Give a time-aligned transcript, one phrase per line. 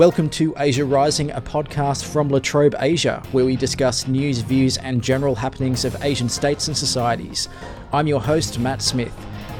[0.00, 4.78] Welcome to Asia Rising, a podcast from La Trobe Asia, where we discuss news, views,
[4.78, 7.50] and general happenings of Asian states and societies.
[7.92, 9.14] I'm your host, Matt Smith.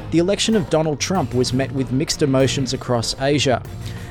[0.09, 3.61] The election of Donald Trump was met with mixed emotions across Asia,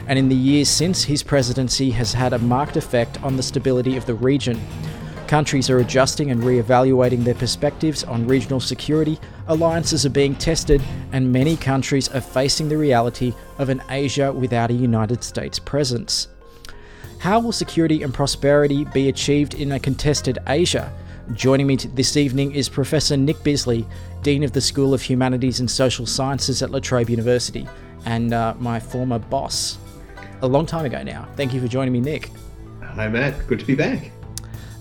[0.06, 3.96] and in the years since, his presidency has had a marked effect on the stability
[3.96, 4.60] of the region.
[5.26, 9.18] Countries are adjusting and re evaluating their perspectives on regional security,
[9.50, 10.80] alliances are being tested,
[11.12, 16.28] and many countries are facing the reality of an Asia without a United States presence.
[17.18, 20.92] How will security and prosperity be achieved in a contested Asia?
[21.34, 23.84] Joining me this evening is Professor Nick Bisley,
[24.22, 27.68] Dean of the School of Humanities and Social Sciences at La Trobe University,
[28.06, 29.78] and uh, my former boss.
[30.42, 31.28] A long time ago now.
[31.36, 32.30] Thank you for joining me, Nick.
[32.82, 33.46] Hi, Matt.
[33.48, 34.12] Good to be back.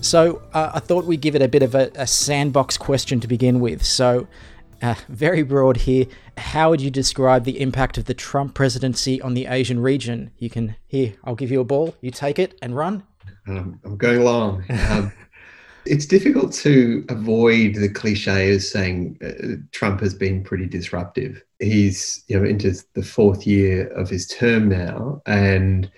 [0.02, 3.28] So uh, I thought we'd give it a bit of a, a sandbox question to
[3.28, 3.84] begin with.
[3.84, 4.28] So,
[4.82, 6.06] uh, very broad here.
[6.38, 10.32] How would you describe the impact of the Trump presidency on the Asian region?
[10.38, 11.14] You can here.
[11.24, 11.96] I'll give you a ball.
[12.02, 13.04] You take it and run.
[13.48, 14.64] Um, I'm going along.
[14.90, 15.12] Um,
[15.86, 21.44] it's difficult to avoid the cliche of saying uh, Trump has been pretty disruptive.
[21.60, 25.90] He's you know into the fourth year of his term now, and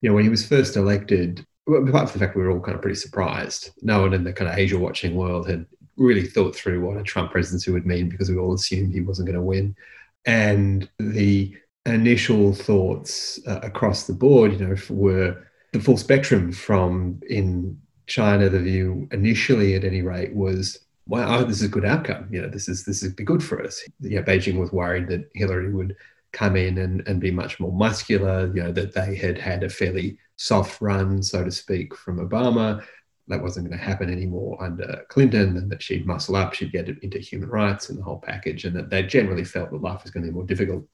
[0.00, 2.76] you know when he was first elected, apart from the fact we were all kind
[2.76, 5.66] of pretty surprised, no one in the kind of Asia watching world had
[6.00, 9.26] really thought through what a Trump presidency would mean because we all assumed he wasn't
[9.26, 9.76] going to win.
[10.24, 11.54] And the
[11.86, 18.48] initial thoughts uh, across the board, you know, were the full spectrum from in China,
[18.48, 22.28] the view initially at any rate was, wow, this is a good outcome.
[22.30, 23.84] You know, this is this is be good for us.
[24.00, 25.96] You know, Beijing was worried that Hillary would
[26.32, 29.68] come in and, and be much more muscular, you know, that they had had a
[29.68, 32.82] fairly soft run, so to speak, from Obama.
[33.30, 36.88] That wasn't going to happen anymore under Clinton, and that she'd muscle up, she'd get
[36.88, 40.10] into human rights and the whole package, and that they generally felt that life was
[40.10, 40.84] going to be more difficult.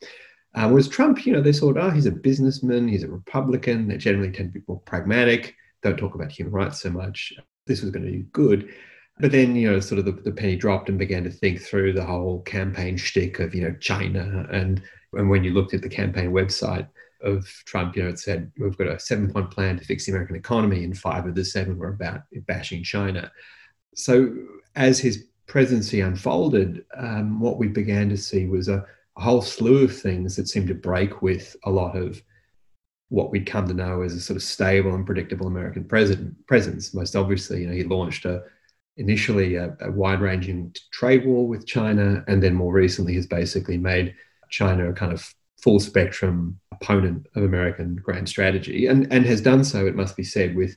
[0.54, 3.88] Uh, whereas Trump, you know, they thought, oh, he's a businessman, he's a Republican.
[3.88, 7.32] They generally tend to be more pragmatic, don't talk about human rights so much.
[7.66, 8.72] This was going to be good.
[9.18, 11.92] But then, you know, sort of the, the penny dropped and began to think through
[11.92, 14.46] the whole campaign shtick of, you know, China.
[14.50, 14.82] And,
[15.12, 16.88] and when you looked at the campaign website,
[17.26, 20.12] of Trump, you know, it said we've got a seven point plan to fix the
[20.12, 23.30] American economy, and five of the seven were about bashing China.
[23.94, 24.34] So
[24.74, 28.84] as his presidency unfolded, um, what we began to see was a,
[29.16, 32.22] a, whole slew of things that seemed to break with a lot of
[33.08, 36.92] what we'd come to know as a sort of stable and predictable American president presence.
[36.92, 38.42] Most obviously, you know, he launched a
[38.96, 44.14] initially a, a wide-ranging trade war with China, and then more recently has basically made
[44.50, 49.64] China a kind of full spectrum opponent of American grand strategy, and, and has done
[49.64, 50.76] so, it must be said, with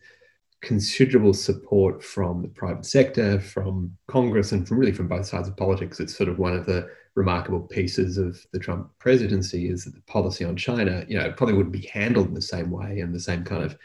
[0.61, 5.57] considerable support from the private sector, from Congress, and from really from both sides of
[5.57, 5.99] politics.
[5.99, 10.01] It's sort of one of the remarkable pieces of the Trump presidency is that the
[10.01, 13.19] policy on China, you know, probably wouldn't be handled in the same way and the
[13.19, 13.77] same kind of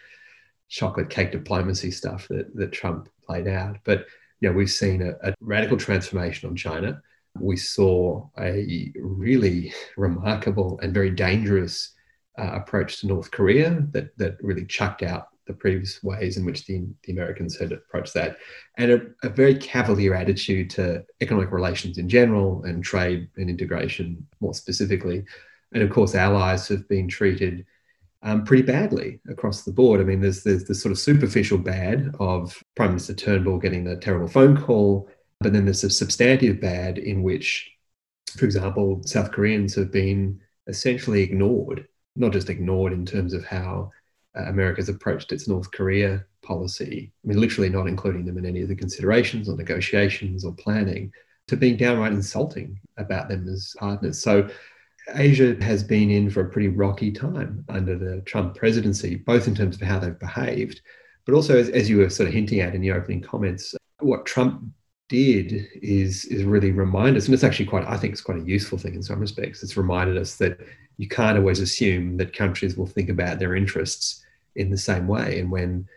[0.69, 3.77] chocolate cake diplomacy stuff that, that Trump played out.
[3.85, 4.07] But
[4.41, 7.01] you know, we've seen a, a radical transformation on China
[7.39, 11.93] we saw a really remarkable and very dangerous
[12.39, 16.67] uh, approach to North Korea that, that really chucked out the previous ways in which
[16.67, 18.39] the, the Americans had approached that,
[18.79, 24.27] and a, a, very cavalier attitude to economic relations in general and trade and integration
[24.41, 25.23] more specifically.
[25.73, 27.67] And of course, allies have been treated
[28.23, 30.01] um, pretty badly across the board.
[30.01, 33.97] I mean, there's, there's the sort of superficial bad of Prime Minister Turnbull getting the
[33.97, 37.71] terrible phone call but then there's a substantive bad in which,
[38.37, 41.87] for example, South Koreans have been essentially ignored,
[42.17, 43.91] not just ignored in terms of how
[44.37, 48.63] uh, America's approached its North Korea policy, I mean, literally not including them in any
[48.63, 51.13] of the considerations or negotiations or planning,
[51.49, 54.21] to being downright insulting about them as partners.
[54.21, 54.49] So
[55.15, 59.55] Asia has been in for a pretty rocky time under the Trump presidency, both in
[59.55, 60.81] terms of how they've behaved,
[61.27, 64.27] but also, as, as you were sort of hinting at in your opening comments, what
[64.27, 64.63] Trump
[65.09, 68.45] did is is really remind us, and it's actually quite, I think it's quite a
[68.45, 69.63] useful thing in some respects.
[69.63, 70.59] It's reminded us that
[70.97, 74.25] you can't always assume that countries will think about their interests
[74.57, 75.41] in the same way.
[75.41, 75.89] And when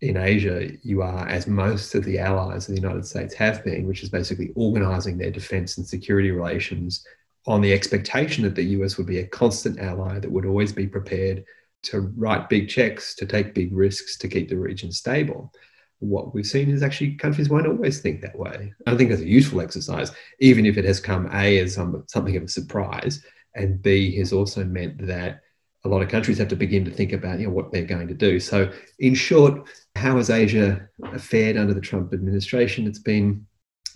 [0.00, 3.86] in Asia, you are, as most of the allies of the United States have been,
[3.86, 7.04] which is basically organizing their defense and security relations
[7.46, 10.86] on the expectation that the US would be a constant ally that would always be
[10.86, 11.44] prepared
[11.82, 15.52] to write big checks, to take big risks, to keep the region stable
[16.00, 18.72] what we've seen is actually countries won't always think that way.
[18.86, 20.10] I think that's a useful exercise,
[20.40, 23.22] even if it has come A as some, something of a surprise,
[23.54, 25.40] and B has also meant that
[25.84, 28.08] a lot of countries have to begin to think about you know what they're going
[28.08, 28.40] to do.
[28.40, 30.88] So, in short, how has Asia
[31.18, 32.86] fared under the Trump administration?
[32.86, 33.46] It's been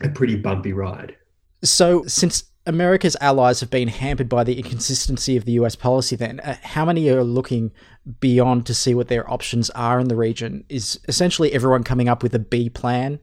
[0.02, 1.16] a pretty bumpy ride.
[1.62, 6.40] So, since America's allies have been hampered by the inconsistency of the US policy, then
[6.40, 7.72] uh, how many are looking
[8.20, 10.64] beyond to see what their options are in the region?
[10.68, 13.20] Is essentially everyone coming up with a B plan?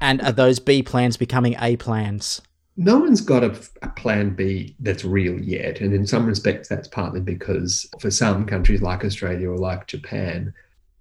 [0.00, 2.40] And are those B plans becoming A plans?
[2.76, 5.80] No one's got a, a, plan B that's real yet.
[5.80, 10.54] And in some respects, that's partly because for some countries like Australia or like Japan,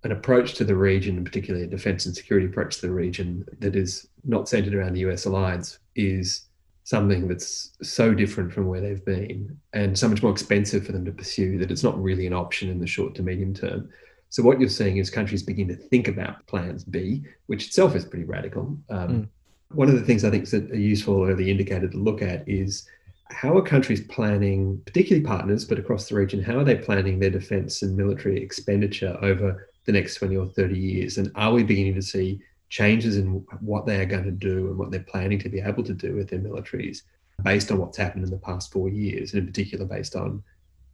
[0.03, 3.45] an approach to the region, and particularly a defense and security approach to the region
[3.59, 6.49] that is not centered around the US alliance, is
[6.91, 11.05] something that's so different from where they've been and so much more expensive for them
[11.05, 13.89] to pursue that it's not really an option in the short to medium term.
[14.27, 18.03] So, what you're seeing is countries begin to think about plans B, which itself is
[18.03, 18.77] pretty radical.
[18.89, 19.27] Um, mm.
[19.73, 22.85] One of the things I think is a useful early indicator to look at is
[23.29, 27.29] how are countries planning, particularly partners, but across the region, how are they planning their
[27.29, 31.17] defense and military expenditure over the next 20 or 30 years?
[31.17, 34.77] And are we beginning to see changes in what they are going to do and
[34.77, 37.01] what they're planning to be able to do with their militaries
[37.43, 40.41] based on what's happened in the past four years, and in particular based on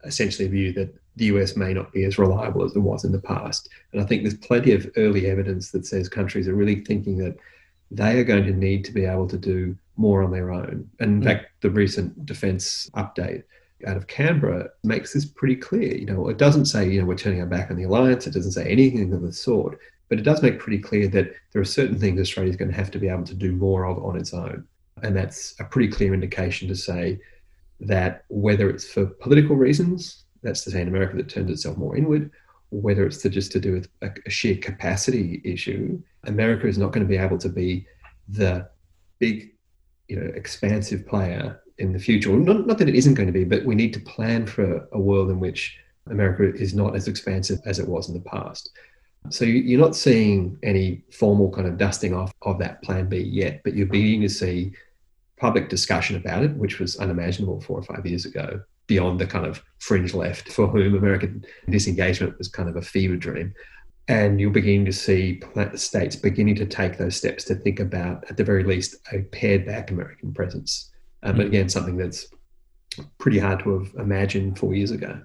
[0.04, 3.12] essentially a view that the US may not be as reliable as it was in
[3.12, 3.70] the past.
[3.94, 7.38] And I think there's plenty of early evidence that says countries are really thinking that
[7.92, 10.90] they are going to need to be able to do more on their own.
[11.00, 11.26] And in mm.
[11.26, 13.44] fact, the recent defense update
[13.86, 15.96] out of Canberra makes this pretty clear.
[15.96, 18.26] You know, it doesn't say, you know, we're turning our back on the alliance.
[18.26, 19.80] It doesn't say anything of the sort,
[20.10, 22.78] but it does make pretty clear that there are certain things Australia is going to
[22.78, 24.66] have to be able to do more of on its own.
[25.04, 27.20] And that's a pretty clear indication to say
[27.80, 31.96] that whether it's for political reasons, that's to say in America that turns itself more
[31.96, 32.32] inward,
[32.70, 36.92] whether it's to just to do with a, a sheer capacity issue, America is not
[36.92, 37.86] going to be able to be
[38.28, 38.68] the
[39.20, 39.54] big,
[40.08, 42.32] you know, expansive player in the future.
[42.32, 45.00] Not, not that it isn't going to be, but we need to plan for a
[45.00, 45.78] world in which
[46.10, 48.72] America is not as expansive as it was in the past.
[49.30, 53.62] So you're not seeing any formal kind of dusting off of that plan B yet,
[53.64, 54.74] but you're beginning to see
[55.38, 59.46] public discussion about it, which was unimaginable four or five years ago, beyond the kind
[59.46, 63.54] of fringe left for whom American disengagement was kind of a fever dream.
[64.08, 65.42] And you're beginning to see
[65.76, 69.66] states beginning to take those steps to think about, at the very least, a pared
[69.66, 70.92] back American presence.
[71.24, 71.38] Um, mm-hmm.
[71.38, 72.28] But again, something that's
[73.18, 75.22] pretty hard to have imagined four years ago.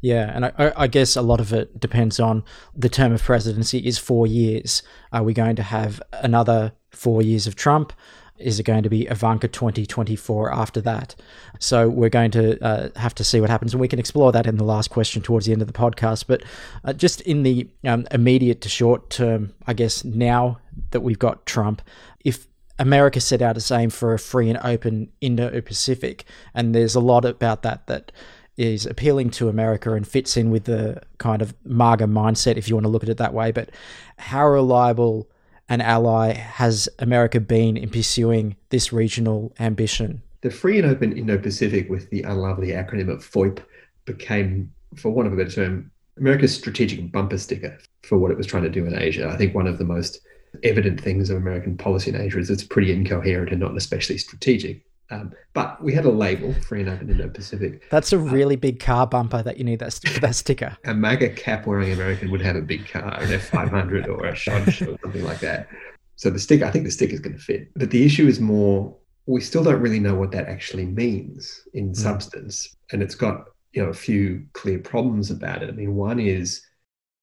[0.00, 2.44] Yeah, and I, I, guess a lot of it depends on
[2.74, 4.82] the term of presidency is four years.
[5.12, 7.92] Are we going to have another four years of Trump?
[8.36, 11.14] Is it going to be Ivanka 2024 after that?
[11.60, 14.46] So we're going to uh, have to see what happens, and we can explore that
[14.46, 16.24] in the last question towards the end of the podcast.
[16.26, 16.42] But
[16.84, 20.58] uh, just in the um, immediate to short term, I guess now
[20.90, 21.80] that we've got Trump,
[22.24, 22.48] if
[22.78, 26.24] America set out its aim for a free and open Indo-Pacific,
[26.54, 28.10] and there's a lot about that that
[28.56, 32.76] is appealing to America and fits in with the kind of MAGA mindset, if you
[32.76, 33.50] want to look at it that way.
[33.50, 33.70] But
[34.16, 35.28] how reliable
[35.68, 40.22] an ally has America been in pursuing this regional ambition?
[40.42, 43.62] The Free and Open Indo Pacific, with the unlovely acronym of FOIP,
[44.04, 48.46] became, for want of a better term, America's strategic bumper sticker for what it was
[48.46, 49.28] trying to do in Asia.
[49.28, 50.20] I think one of the most
[50.62, 54.84] evident things of American policy in Asia is it's pretty incoherent and not especially strategic.
[55.14, 57.88] Um, but we had a label, Free and Open Indo-Pacific.
[57.90, 60.76] That's a uh, really uh, big car bumper that you need that, that sticker.
[60.84, 64.82] A MAGA cap wearing American would have a big car, an F500 or a Dodge
[64.82, 65.68] or something like that.
[66.16, 67.68] So the sticker, I think the sticker is going to fit.
[67.76, 71.90] But the issue is more, we still don't really know what that actually means in
[71.90, 71.96] mm.
[71.96, 72.74] substance.
[72.92, 75.68] And it's got, you know, a few clear problems about it.
[75.68, 76.64] I mean, one is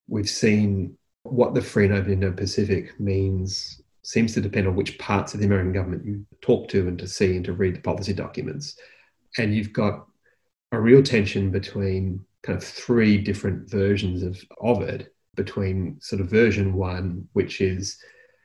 [0.08, 3.81] we've seen what the Free and Open Indo-Pacific means
[4.12, 7.08] seems to depend on which parts of the American government you talk to and to
[7.08, 8.78] see and to read the policy documents.
[9.38, 10.06] And you've got
[10.74, 16.30] a real tension between kind of three different versions of, of it, between sort of
[16.30, 17.98] version one, which is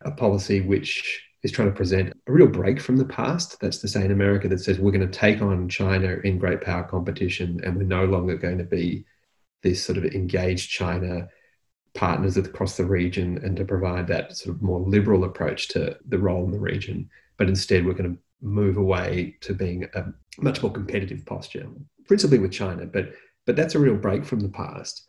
[0.02, 3.58] a policy which is trying to present a real break from the past.
[3.60, 6.60] That's to say, in America, that says we're going to take on China in great
[6.60, 9.04] power competition and we're no longer going to be
[9.62, 11.28] this sort of engaged China
[11.96, 16.18] partners across the region and to provide that sort of more liberal approach to the
[16.18, 17.08] role in the region.
[17.36, 20.04] But instead, we're going to move away to being a
[20.38, 21.66] much more competitive posture,
[22.06, 22.86] principally with China.
[22.86, 23.12] But
[23.46, 25.06] but that's a real break from the past.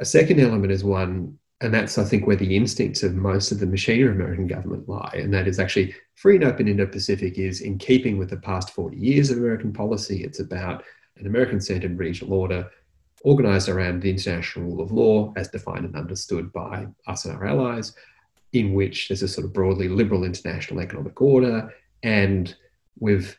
[0.00, 3.58] A second element is one, and that's I think where the instincts of most of
[3.58, 7.60] the machinery of American government lie, and that is actually free and open Indo-Pacific is
[7.60, 10.22] in keeping with the past 40 years of American policy.
[10.22, 10.84] It's about
[11.16, 12.70] an American-centered regional order
[13.20, 17.46] organized around the international rule of law as defined and understood by us and our
[17.46, 17.94] allies,
[18.52, 21.72] in which there's a sort of broadly liberal international economic order,
[22.02, 22.56] and
[22.98, 23.36] with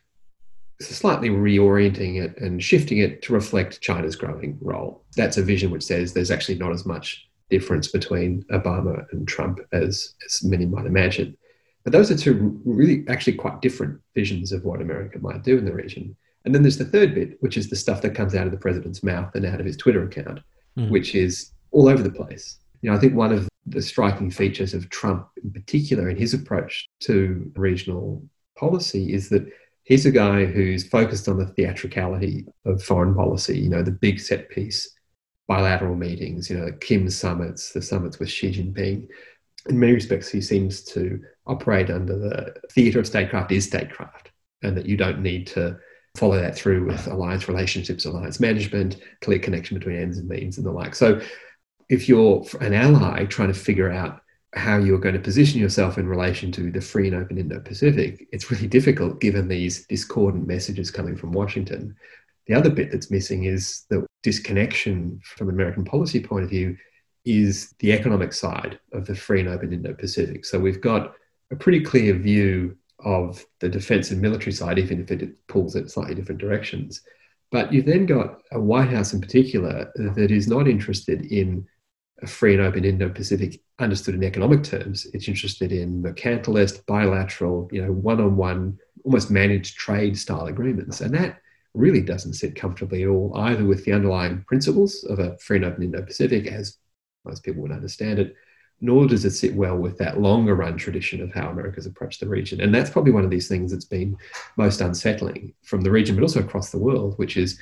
[0.79, 5.03] slightly reorienting it and shifting it to reflect China's growing role.
[5.15, 9.59] That's a vision which says there's actually not as much difference between Obama and Trump
[9.71, 11.37] as, as many might imagine.
[11.83, 15.65] But those are two really actually quite different visions of what America might do in
[15.65, 16.15] the region.
[16.45, 18.57] And then there's the third bit, which is the stuff that comes out of the
[18.57, 20.39] president's mouth and out of his Twitter account,
[20.77, 20.89] mm.
[20.89, 22.57] which is all over the place.
[22.81, 26.33] You know, I think one of the striking features of Trump in particular in his
[26.33, 28.23] approach to regional
[28.57, 29.45] policy is that
[29.83, 34.19] he's a guy who's focused on the theatricality of foreign policy, you know, the big
[34.19, 34.89] set piece
[35.47, 39.05] bilateral meetings, you know, the Kim summits, the summits with Xi Jinping.
[39.67, 44.31] In many respects, he seems to operate under the theatre of statecraft is statecraft,
[44.63, 45.77] and that you don't need to
[46.15, 50.65] follow that through with alliance relationships, alliance management, clear connection between ends and means, and
[50.65, 50.95] the like.
[50.95, 51.21] So,
[51.89, 54.21] if you're an ally trying to figure out
[54.53, 58.27] how you're going to position yourself in relation to the free and open Indo Pacific,
[58.31, 61.95] it's really difficult given these discordant messages coming from Washington.
[62.47, 66.77] The other bit that's missing is the disconnection from an American policy point of view
[67.23, 70.43] is the economic side of the free and open Indo Pacific.
[70.43, 71.13] So we've got
[71.51, 75.87] a pretty clear view of the defense and military side, even if it pulls in
[75.89, 77.01] slightly different directions.
[77.51, 81.67] But you've then got a White House in particular that is not interested in
[82.21, 85.07] a free and open Indo-Pacific understood in economic terms.
[85.13, 91.01] It's interested in mercantilist, bilateral, you know, one-on-one, almost managed trade style agreements.
[91.01, 91.39] And that
[91.73, 95.65] really doesn't sit comfortably at all, either with the underlying principles of a free and
[95.65, 96.77] open Indo-Pacific, as
[97.25, 98.35] most people would understand it,
[98.81, 102.27] nor does it sit well with that longer run tradition of how America's approached the
[102.27, 102.59] region.
[102.61, 104.17] And that's probably one of these things that's been
[104.57, 107.59] most unsettling from the region, but also across the world, which is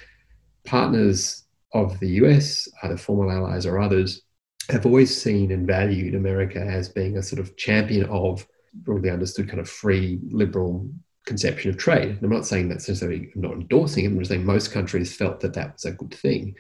[0.66, 4.22] partners of the US, either former allies or others,
[4.70, 9.50] have always seen and valued America as being a sort of champion of broadly understood
[9.50, 10.90] kind of free liberal
[11.26, 12.10] conception of trade.
[12.10, 15.16] And I'm not saying that's necessarily, I'm not endorsing it, I'm just saying most countries
[15.16, 16.56] felt that that was a good thing.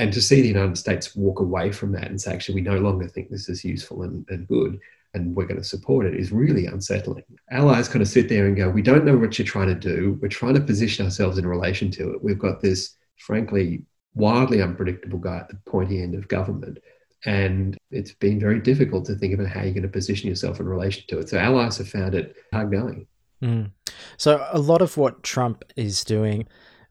[0.00, 2.78] And to see the United States walk away from that and say, actually, we no
[2.78, 4.78] longer think this is useful and, and good,
[5.14, 7.24] and we're going to support it is really unsettling.
[7.50, 10.18] Allies kind of sit there and go, we don't know what you're trying to do.
[10.22, 12.24] We're trying to position ourselves in relation to it.
[12.24, 13.82] We've got this, frankly,
[14.14, 16.78] wildly unpredictable guy at the pointy end of government
[17.26, 20.66] and it's been very difficult to think about how you're going to position yourself in
[20.66, 21.28] relation to it.
[21.28, 23.06] So allies have found it hard going.
[23.42, 23.70] Mm.
[24.16, 26.46] So a lot of what Trump is doing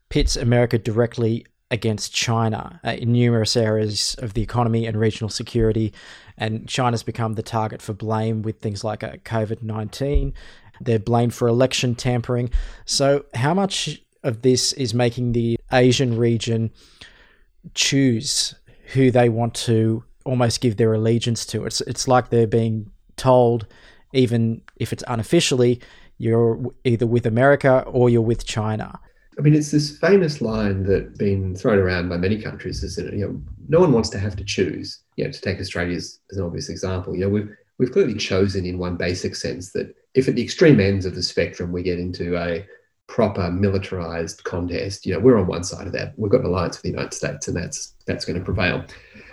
[0.09, 5.93] pits America directly against China uh, in numerous areas of the economy and regional security.
[6.37, 10.33] And China's become the target for blame with things like uh, COVID 19.
[10.81, 12.49] They're blamed for election tampering.
[12.85, 16.71] So, how much of this is making the Asian region
[17.73, 18.55] choose
[18.93, 21.65] who they want to almost give their allegiance to.
[21.65, 23.67] It's it's like they're being told,
[24.13, 25.81] even if it's unofficially,
[26.17, 28.99] you're either with America or you're with China.
[29.39, 33.13] I mean, it's this famous line that's been thrown around by many countries, is that
[33.13, 34.99] you know no one wants to have to choose.
[35.15, 38.15] You know, to take Australia as, as an obvious example, you know we've we've clearly
[38.15, 41.83] chosen in one basic sense that if at the extreme ends of the spectrum we
[41.83, 42.67] get into a
[43.07, 46.13] proper militarized contest, you know, we're on one side of that.
[46.17, 48.83] We've got an alliance with the United States, and that's that's going to prevail.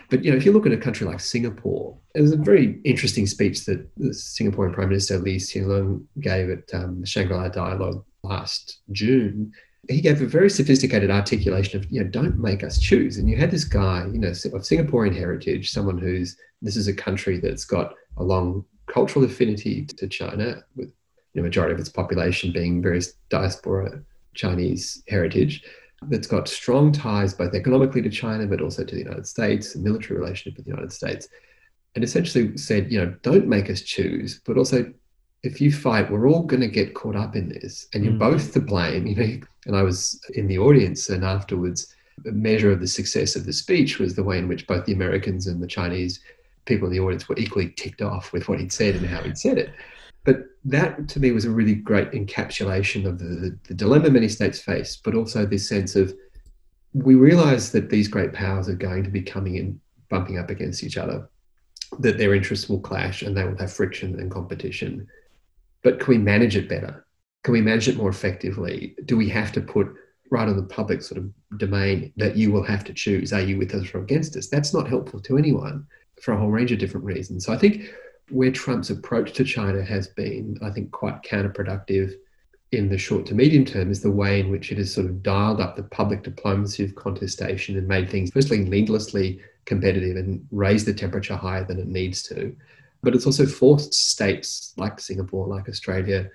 [0.09, 2.81] But you know, if you look at a country like Singapore, it was a very
[2.85, 7.49] interesting speech that the Singaporean Prime Minister Lee Hsien Loong gave at um, the Shangri-La
[7.49, 9.53] Dialogue last June.
[9.88, 13.19] He gave a very sophisticated articulation of, you know, don't make us choose.
[13.19, 16.95] And you had this guy, you know, of Singaporean heritage, someone who's this is a
[16.95, 20.93] country that's got a long cultural affinity to China, with
[21.35, 24.02] the majority of its population being various diaspora
[24.35, 25.64] Chinese heritage
[26.09, 29.78] that's got strong ties both economically to China, but also to the United States, a
[29.78, 31.28] military relationship with the United States,
[31.95, 34.93] and essentially said, you know, don't make us choose, but also
[35.47, 38.19] if you fight, we're all going to get caught up in this, and you're mm.
[38.19, 39.07] both to blame.
[39.07, 41.95] You know, and I was in the audience, and afterwards,
[42.26, 44.93] a measure of the success of the speech was the way in which both the
[44.93, 46.21] Americans and the Chinese
[46.65, 49.38] people in the audience were equally ticked off with what he'd said and how he'd
[49.38, 49.73] said it.
[50.25, 54.29] But that to me was a really great encapsulation of the, the, the dilemma many
[54.29, 56.12] states face, but also this sense of
[56.93, 60.83] we realize that these great powers are going to be coming in, bumping up against
[60.83, 61.29] each other,
[62.00, 65.07] that their interests will clash and they will have friction and competition.
[65.87, 67.07] But can we manage it better?
[67.45, 68.97] Can we manage it more effectively?
[69.05, 69.87] Do we have to put
[70.33, 73.57] right on the public sort of domain that you will have to choose are you
[73.57, 74.49] with us or against us?
[74.49, 75.87] That's not helpful to anyone
[76.21, 77.47] for a whole range of different reasons.
[77.47, 77.95] So I think
[78.31, 82.14] where Trump's approach to China has been, I think, quite counterproductive
[82.73, 85.23] in the short to medium term is the way in which it has sort of
[85.23, 90.85] dialed up the public diplomacy of contestation and made things, firstly, needlessly competitive and raised
[90.85, 92.57] the temperature higher than it needs to.
[93.07, 96.29] But it's also forced states like Singapore, like Australia,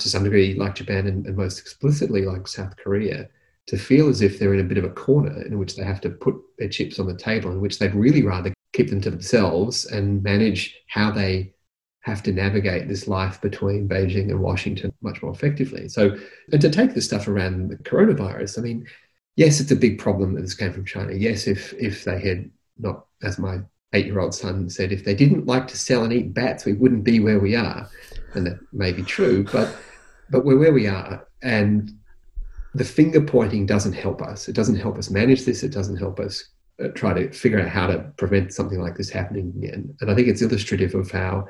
[0.00, 3.28] to some degree, like Japan, and, and most explicitly, like South Korea,
[3.68, 6.00] to feel as if they're in a bit of a corner in which they have
[6.00, 9.10] to put their chips on the table, in which they'd really rather keep them to
[9.10, 11.54] themselves and manage how they
[12.00, 15.88] have to navigate this life between Beijing and Washington much more effectively.
[15.88, 16.16] So,
[16.50, 18.84] and to take the stuff around the coronavirus, I mean,
[19.36, 21.12] yes, it's a big problem that this came from China.
[21.12, 23.60] Yes, if if they had not, as my
[23.92, 27.20] eight-year-old son said, if they didn't like to sell and eat bats, we wouldn't be
[27.20, 27.88] where we are,
[28.34, 29.74] and that may be true, but
[30.28, 31.92] but we're where we are, and
[32.74, 34.48] the finger pointing doesn't help us.
[34.48, 35.62] It doesn't help us manage this.
[35.62, 36.50] It doesn't help us
[36.82, 39.94] uh, try to figure out how to prevent something like this happening again.
[40.00, 41.46] And I think it's illustrative of how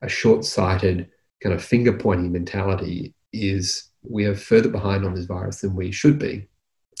[0.00, 1.10] a short-sighted
[1.42, 5.90] kind of finger pointing mentality is we are further behind on this virus than we
[5.90, 6.48] should be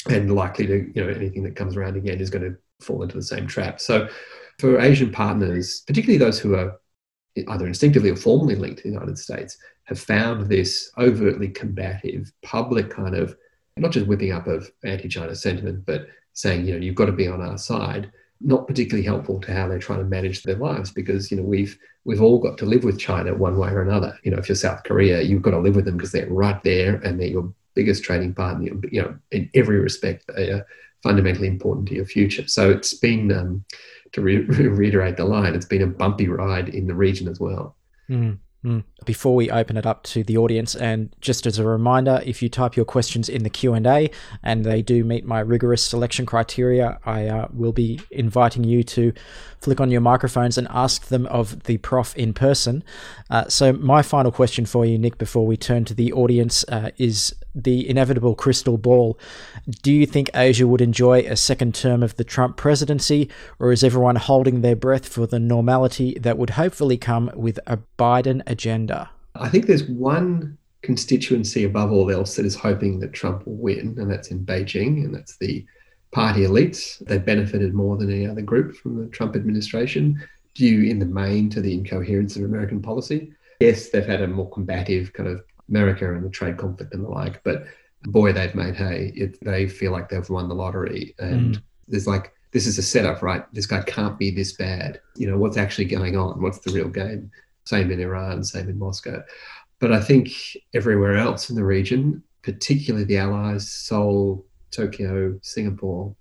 [0.08, 3.16] and likely to you know anything that comes around again is going to fall into
[3.16, 4.08] the same trap so
[4.58, 6.78] for asian partners particularly those who are
[7.48, 12.90] either instinctively or formally linked to the united states have found this overtly combative public
[12.90, 13.36] kind of
[13.76, 17.28] not just whipping up of anti-china sentiment but saying you know you've got to be
[17.28, 18.10] on our side
[18.44, 21.78] not particularly helpful to how they're trying to manage their lives because you know we've
[22.04, 24.18] we've all got to live with China one way or another.
[24.24, 26.62] You know, if you're South Korea, you've got to live with them because they're right
[26.62, 28.70] there and they're your biggest trading partner.
[28.90, 30.66] You know, in every respect, they are
[31.02, 32.46] fundamentally important to your future.
[32.48, 33.64] So it's been, um,
[34.12, 37.76] to re- reiterate the line, it's been a bumpy ride in the region as well.
[38.08, 38.38] Mm.
[38.64, 38.84] Mm.
[39.04, 42.48] Before we open it up to the audience, and just as a reminder, if you
[42.48, 44.08] type your questions in the Q and A,
[44.40, 49.12] and they do meet my rigorous selection criteria, I uh, will be inviting you to
[49.60, 52.84] flick on your microphones and ask them of the prof in person.
[53.30, 56.90] Uh, so, my final question for you, Nick, before we turn to the audience, uh,
[56.98, 59.18] is the inevitable crystal ball.
[59.82, 63.28] Do you think Asia would enjoy a second term of the Trump presidency,
[63.58, 67.78] or is everyone holding their breath for the normality that would hopefully come with a
[67.98, 69.10] Biden agenda?
[69.34, 73.96] I think there's one constituency above all else that is hoping that Trump will win,
[73.98, 75.64] and that's in Beijing, and that's the
[76.10, 77.04] party elites.
[77.06, 80.22] They've benefited more than any other group from the Trump administration,
[80.54, 83.32] due in the main to the incoherence of American policy.
[83.60, 85.42] Yes, they've had a more combative kind of
[85.72, 87.42] America and the trade conflict and the like.
[87.42, 87.64] But
[88.04, 89.12] boy, they've made hay.
[89.16, 91.14] It, they feel like they've won the lottery.
[91.18, 91.62] And mm.
[91.88, 93.44] there's like, this is a setup, right?
[93.54, 95.00] This guy can't be this bad.
[95.16, 96.42] You know, what's actually going on?
[96.42, 97.30] What's the real game?
[97.64, 99.22] Same in Iran, same in Moscow.
[99.78, 100.30] But I think
[100.74, 106.14] everywhere else in the region, particularly the allies, Seoul, Tokyo, Singapore,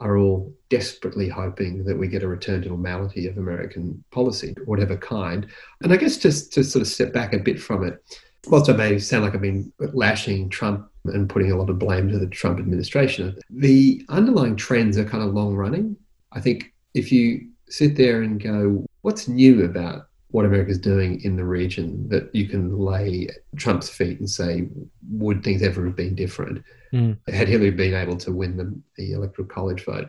[0.00, 4.96] are all desperately hoping that we get a return to normality of American policy, whatever
[4.96, 5.46] kind.
[5.82, 8.02] And I guess just to sort of step back a bit from it,
[8.46, 12.08] whilst I may sound like I've been lashing Trump and putting a lot of blame
[12.10, 15.96] to the Trump administration, the underlying trends are kind of long running.
[16.32, 21.36] I think if you sit there and go, what's new about what America's doing in
[21.36, 24.66] the region that you can lay Trump's feet and say,
[25.10, 27.16] would things ever have been different mm.
[27.32, 30.08] had Hillary been able to win the, the electoral college vote?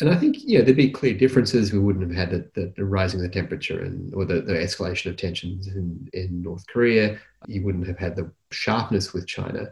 [0.00, 1.72] And I think, yeah, there'd be clear differences.
[1.72, 4.52] We wouldn't have had the, the, the rising of the temperature and or the, the
[4.52, 7.18] escalation of tensions in, in North Korea.
[7.48, 9.66] You wouldn't have had the sharpness with China.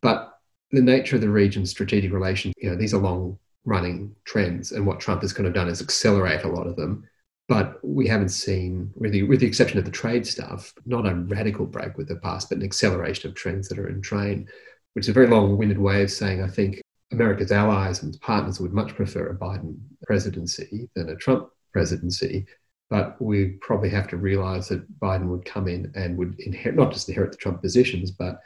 [0.00, 0.38] But
[0.70, 4.70] the nature of the region's strategic relations, you know, these are long running trends.
[4.70, 7.08] And what Trump has kind of done is accelerate a lot of them.
[7.48, 11.66] But we haven't seen, really, with the exception of the trade stuff, not a radical
[11.66, 14.48] break with the past, but an acceleration of trends that are in train,
[14.92, 16.80] which is a very long winded way of saying I think
[17.12, 22.46] America's allies and partners would much prefer a Biden presidency than a Trump presidency.
[22.90, 26.92] But we probably have to realize that Biden would come in and would inherit, not
[26.92, 28.40] just inherit the Trump positions, but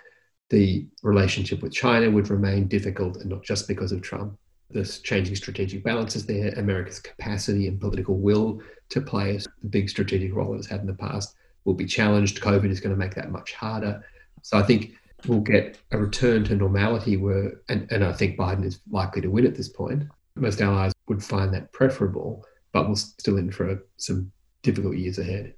[0.51, 4.39] the relationship with China would remain difficult, and not just because of Trump.
[4.71, 6.53] There's changing strategic balances there.
[6.57, 10.95] America's capacity and political will to play a big strategic role it's had in the
[10.95, 12.41] past will be challenged.
[12.41, 14.05] COVID is going to make that much harder.
[14.43, 14.93] So I think
[15.29, 19.29] we'll get a return to normality where, and, and I think Biden is likely to
[19.29, 20.05] win at this point.
[20.35, 24.31] Most allies would find that preferable, but we're still in for some
[24.63, 25.55] difficult years ahead.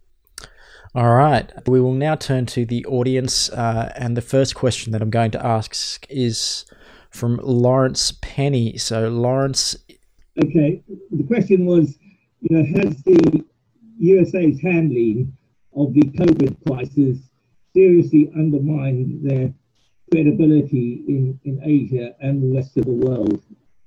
[0.94, 1.50] All right.
[1.66, 3.50] We will now turn to the audience.
[3.50, 6.64] Uh, and the first question that I'm going to ask is
[7.10, 8.76] from Lawrence Penny.
[8.78, 9.76] So, Lawrence.
[10.42, 10.82] Okay.
[11.10, 11.98] The question was
[12.40, 13.44] you know, has the
[13.98, 15.36] USA's handling
[15.74, 17.18] of the COVID crisis
[17.74, 19.52] seriously undermined their
[20.10, 23.42] credibility in, in Asia and the rest of the world.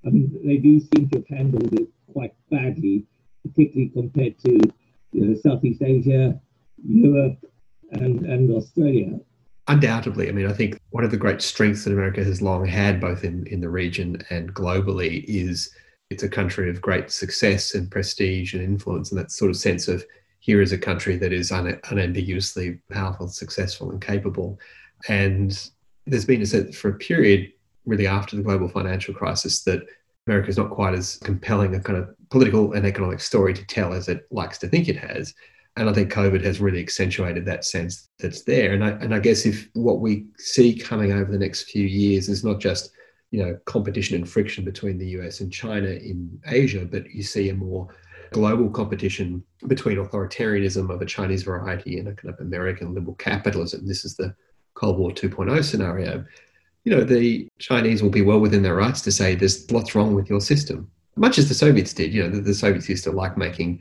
[0.06, 3.06] I mean, they do seem to have handled it quite badly,
[3.44, 4.60] particularly compared to
[5.12, 6.40] you know, Southeast Asia,
[6.84, 7.38] Europe,
[7.92, 9.20] and, and Australia.
[9.68, 10.28] Undoubtedly.
[10.28, 13.24] I mean, I think one of the great strengths that America has long had, both
[13.24, 15.74] in, in the region and globally, is
[16.10, 19.88] it's a country of great success and prestige and influence, and that sort of sense
[19.88, 20.04] of
[20.40, 24.60] here is a country that is un- unambiguously powerful, successful, and capable.
[25.08, 25.58] And
[26.06, 27.52] there's been a sense for a period,
[27.86, 29.84] really after the global financial crisis, that
[30.28, 33.94] America is not quite as compelling a kind of political and economic story to tell
[33.94, 35.34] as it likes to think it has.
[35.78, 38.74] And I think COVID has really accentuated that sense that's there.
[38.74, 42.30] And I, and I guess if what we see coming over the next few years
[42.30, 42.92] is not just
[43.32, 47.50] you know competition and friction between the US and China in Asia, but you see
[47.50, 47.88] a more
[48.32, 53.88] global competition between authoritarianism of a Chinese variety and a kind of American liberal capitalism.
[53.88, 54.36] This is the
[54.82, 56.26] Cold War 2.0 scenario.
[56.86, 60.16] You know, the Chinese will be well within their rights to say there's lots wrong
[60.16, 62.12] with your system, much as the Soviets did.
[62.12, 63.80] You know, the, the Soviets used to like making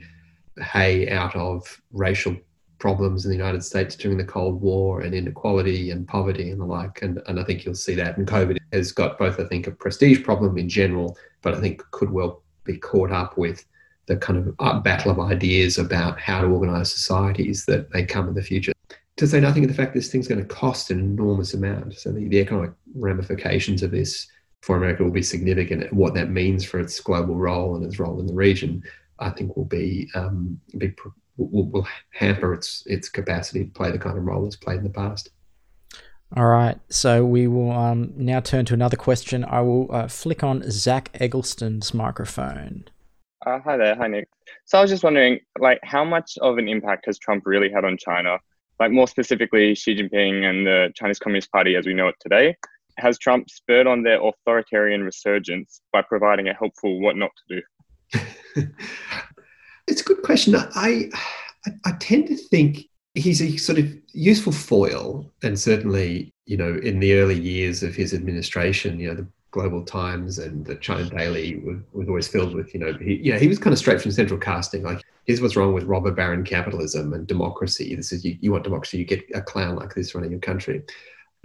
[0.61, 2.37] hay out of racial
[2.77, 6.65] problems in the United States during the Cold War and inequality and poverty and the
[6.65, 7.01] like.
[7.01, 8.17] And, and I think you'll see that.
[8.17, 11.81] And COVID has got both, I think, a prestige problem in general, but I think
[11.89, 13.65] could well be caught up with
[14.05, 18.27] the kind of uh, battle of ideas about how to organize societies that may come
[18.27, 18.73] in the future.
[19.21, 21.93] To say nothing of the fact this thing's going to cost an enormous amount.
[21.93, 24.25] So the, the economic ramifications of this
[24.61, 25.83] for America will be significant.
[25.83, 28.81] And what that means for its global role and its role in the region,
[29.19, 30.95] I think, will be um, be
[31.37, 34.85] will, will hamper its its capacity to play the kind of role it's played in
[34.85, 35.29] the past.
[36.35, 39.45] All right, so we will um, now turn to another question.
[39.45, 42.85] I will uh, flick on Zach Eggleston's microphone.
[43.45, 44.27] Uh, hi there, hi Nick.
[44.65, 47.85] So I was just wondering, like, how much of an impact has Trump really had
[47.85, 48.39] on China?
[48.81, 52.55] Like, more specifically, Xi Jinping and the Chinese Communist Party as we know it today.
[52.97, 58.21] Has Trump spurred on their authoritarian resurgence by providing a helpful what not to do?
[59.87, 60.55] it's a good question.
[60.55, 61.11] I,
[61.67, 66.79] I, I tend to think he's a sort of useful foil, and certainly, you know,
[66.81, 71.07] in the early years of his administration, you know, the Global Times and the China
[71.07, 74.01] Daily was, was always filled with, you know, he, yeah, he was kind of straight
[74.01, 74.81] from central casting.
[74.81, 77.95] Like, here's what's wrong with robber baron capitalism and democracy.
[77.95, 80.83] This is you, you want democracy, you get a clown like this running your country.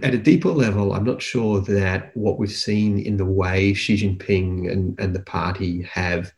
[0.03, 3.95] At a deeper level, I'm not sure that what we've seen in the way Xi
[3.95, 6.33] Jinping and, and the party have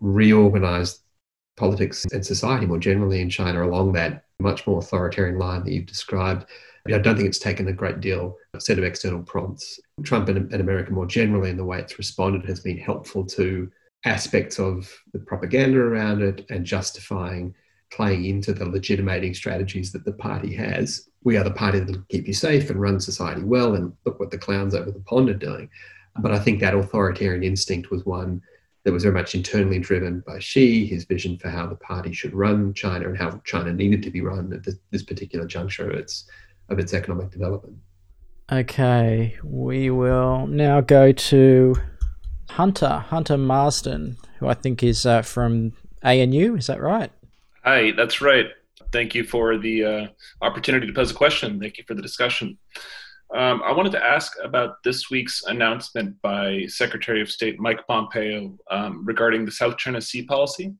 [0.00, 1.00] reorganized
[1.56, 5.86] politics and society more generally in China along that much more authoritarian line that you've
[5.86, 6.46] described.
[6.86, 9.78] I don't think it's taken a great deal a set of external prompts.
[10.04, 13.70] Trump and, and America more generally, in the way it's responded, has been helpful to
[14.04, 17.54] aspects of the propaganda around it and justifying
[17.90, 21.08] playing into the legitimating strategies that the party has.
[21.24, 24.20] We are the party that will keep you safe and run society well, and look
[24.20, 25.70] what the clowns over the pond are doing.
[26.20, 28.42] But I think that authoritarian instinct was one
[28.84, 32.34] that was very much internally driven by Xi, his vision for how the party should
[32.34, 35.98] run China and how China needed to be run at this, this particular juncture of
[35.98, 36.24] its
[36.70, 37.76] of its economic development.
[38.52, 41.74] Okay, we will now go to
[42.50, 46.56] Hunter, Hunter Marsden, who I think is uh, from ANU.
[46.56, 47.10] Is that right?
[47.64, 48.46] Hi, that's right.
[48.92, 50.06] Thank you for the uh,
[50.40, 51.60] opportunity to pose a question.
[51.60, 52.58] Thank you for the discussion.
[53.34, 58.56] Um, I wanted to ask about this week's announcement by Secretary of State Mike Pompeo
[58.70, 60.74] um, regarding the South China Sea policy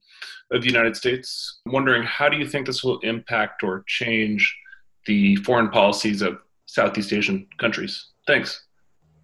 [0.50, 1.60] of the United States.
[1.66, 4.56] I'm wondering how do you think this will impact or change
[5.04, 8.12] the foreign policies of Southeast Asian countries?
[8.26, 8.64] Thanks.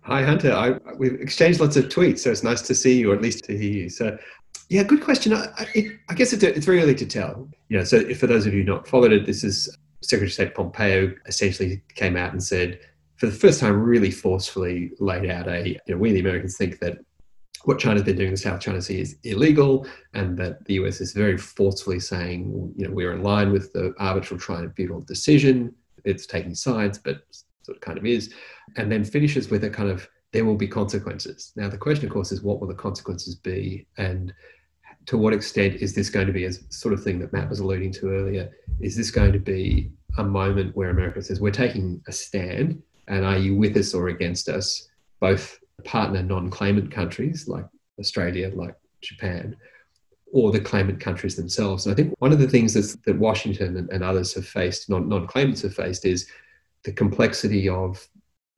[0.06, 0.52] Hi, Hunter.
[0.52, 3.42] I, we've exchanged lots of tweets, so it's nice to see you, or at least
[3.44, 3.88] to hear you.
[3.88, 4.18] So,
[4.68, 5.32] yeah, good question.
[5.32, 5.48] I,
[6.10, 7.48] I guess it's, it's very early to tell.
[7.70, 10.54] You know, so for those of you not followed it, this is Secretary of State
[10.54, 12.80] Pompeo essentially came out and said,
[13.16, 16.80] for the first time, really forcefully laid out a, you know, we the Americans think
[16.80, 16.98] that
[17.64, 21.00] what China's been doing in the South China Sea is illegal, and that the US
[21.00, 25.74] is very forcefully saying, you know, we're in line with the arbitral tribunal decision.
[26.04, 27.22] It's taking sides, but
[27.64, 28.32] sort of kind of is,
[28.76, 31.52] and then finishes with a kind of there will be consequences.
[31.56, 34.32] Now the question, of course, is what will the consequences be, and
[35.06, 37.60] to what extent is this going to be a sort of thing that Matt was
[37.60, 38.50] alluding to earlier?
[38.80, 43.24] Is this going to be a moment where America says we're taking a stand, and
[43.24, 44.88] are you with us or against us,
[45.20, 47.66] both partner non-claimant countries like
[48.00, 49.56] Australia, like Japan,
[50.32, 51.86] or the claimant countries themselves.
[51.86, 55.62] And I think one of the things that Washington and, and others have faced, non-claimants
[55.62, 56.28] have faced, is
[56.84, 58.06] the complexity of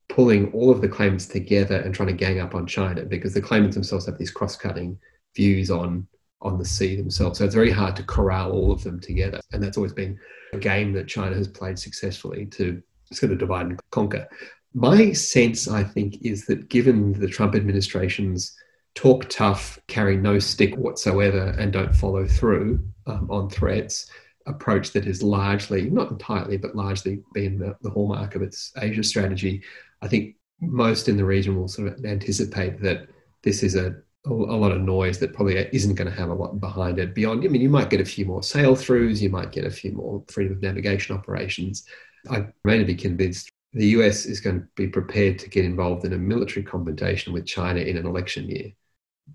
[0.09, 3.41] pulling all of the claimants together and trying to gang up on China because the
[3.41, 4.97] claimants themselves have these cross-cutting
[5.35, 6.07] views on
[6.41, 7.39] on the sea themselves.
[7.39, 9.39] So it's very hard to corral all of them together.
[9.51, 10.19] And that's always been
[10.53, 14.27] a game that China has played successfully to sort of divide and conquer.
[14.75, 18.55] My sense, I think, is that given the Trump administration's
[18.93, 24.11] talk tough, carry no stick whatsoever, and don't follow through um, on threats
[24.47, 29.03] approach that has largely, not entirely, but largely been the, the hallmark of its Asia
[29.03, 29.63] strategy,
[30.01, 33.07] I think most in the region will sort of anticipate that
[33.43, 36.59] this is a a lot of noise that probably isn't going to have a lot
[36.59, 37.43] behind it beyond.
[37.43, 39.93] I mean, you might get a few more sail throughs, you might get a few
[39.93, 41.85] more freedom of navigation operations.
[42.29, 46.05] I remain to be convinced the US is going to be prepared to get involved
[46.05, 48.71] in a military confrontation with China in an election year.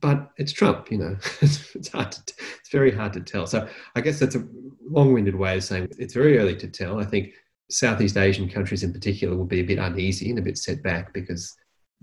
[0.00, 1.16] But it's Trump, you know.
[1.40, 2.20] it's hard to,
[2.60, 3.46] it's very hard to tell.
[3.46, 4.46] So I guess that's a
[4.88, 7.00] long-winded way of saying it's very early to tell.
[7.00, 7.32] I think
[7.70, 11.12] Southeast Asian countries in particular will be a bit uneasy and a bit set back
[11.12, 11.54] because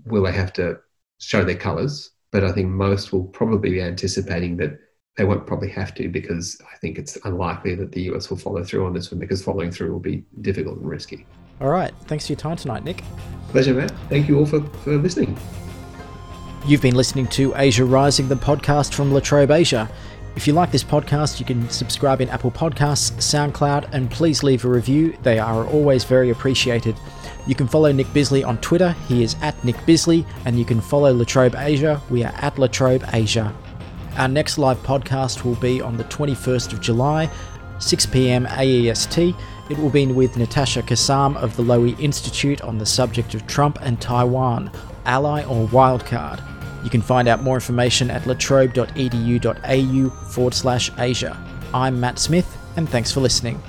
[0.04, 0.78] will they have to
[1.18, 2.10] show their colours?
[2.32, 4.78] But I think most will probably be anticipating that
[5.16, 8.64] they won't probably have to because I think it's unlikely that the US will follow
[8.64, 11.26] through on this one because following through will be difficult and risky.
[11.60, 11.92] All right.
[12.06, 13.04] Thanks for your time tonight, Nick.
[13.48, 13.92] Pleasure, Matt.
[14.08, 15.36] Thank you all for, for listening.
[16.66, 19.90] You've been listening to Asia Rising, the podcast from La Trobe Asia.
[20.36, 24.66] If you like this podcast, you can subscribe in Apple Podcasts, SoundCloud, and please leave
[24.66, 25.16] a review.
[25.22, 26.96] They are always very appreciated.
[27.46, 28.92] You can follow Nick Bisley on Twitter.
[29.08, 32.00] He is at Nick Bisley, and you can follow La Trobe Asia.
[32.10, 33.54] We are at Latrobe Asia.
[34.18, 37.30] Our next live podcast will be on the 21st of July,
[37.78, 39.34] 6 pm AEST.
[39.70, 43.78] It will be with Natasha Kassam of the Lowy Institute on the subject of Trump
[43.80, 44.70] and Taiwan,
[45.10, 46.40] ally or wildcard.
[46.84, 51.36] You can find out more information at latrobe.edu.au forward slash Asia.
[51.74, 53.60] I'm Matt Smith, and thanks for listening.